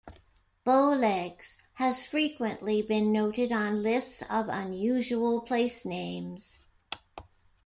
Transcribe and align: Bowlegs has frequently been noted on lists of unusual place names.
Bowlegs 0.65 1.57
has 1.73 2.03
frequently 2.03 2.81
been 2.81 3.11
noted 3.11 3.51
on 3.51 3.83
lists 3.83 4.23
of 4.31 4.47
unusual 4.49 5.41
place 5.41 5.85
names. 5.85 6.57